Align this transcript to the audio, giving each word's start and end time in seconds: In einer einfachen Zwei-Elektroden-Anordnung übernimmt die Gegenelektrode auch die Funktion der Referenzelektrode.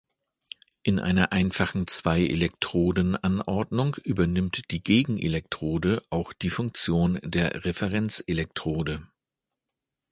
In 0.81 0.97
einer 0.97 1.31
einfachen 1.31 1.85
Zwei-Elektroden-Anordnung 1.85 3.97
übernimmt 4.03 4.71
die 4.71 4.81
Gegenelektrode 4.83 6.01
auch 6.09 6.33
die 6.33 6.49
Funktion 6.49 7.19
der 7.21 7.65
Referenzelektrode. 7.65 9.07